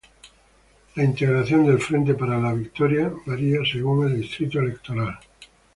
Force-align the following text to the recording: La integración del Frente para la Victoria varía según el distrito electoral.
La 0.95 1.03
integración 1.03 1.63
del 1.67 1.77
Frente 1.79 2.15
para 2.15 2.39
la 2.39 2.53
Victoria 2.55 3.13
varía 3.23 3.59
según 3.71 4.07
el 4.07 4.19
distrito 4.19 4.57
electoral. 4.57 5.19